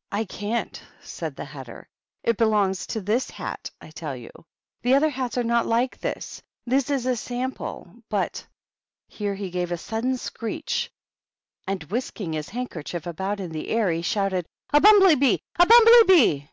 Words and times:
"I 0.20 0.24
can't," 0.24 0.80
said 1.00 1.34
the 1.34 1.44
Hatter." 1.44 1.88
It 2.22 2.36
belongs 2.36 2.86
to 2.86 3.00
this 3.00 3.30
hat, 3.30 3.68
I 3.80 3.90
tell 3.90 4.14
you. 4.14 4.30
The 4.82 4.94
other 4.94 5.10
hats 5.10 5.36
are 5.36 5.42
not 5.42 5.66
like 5.66 5.98
this; 5.98 6.40
this 6.64 6.88
is 6.88 7.04
a 7.04 7.16
sample. 7.16 7.92
But" 8.08 8.46
Here 9.08 9.34
he 9.34 9.50
gave 9.50 9.72
a 9.72 9.76
sudden 9.76 10.16
screech, 10.18 10.88
and, 11.66 11.82
whisking 11.82 12.30
THE 12.30 12.36
BISHOPS. 12.38 12.50
hie 12.50 12.58
handkerchief 12.60 13.06
about 13.08 13.40
in 13.40 13.50
the 13.50 13.70
air, 13.70 13.90
he 13.90 14.02
shouted, 14.02 14.46
"A 14.72 14.80
bumbly 14.80 15.16
bee! 15.18 15.42
A 15.58 15.66
bumbly 15.66 16.06
bee 16.06 16.48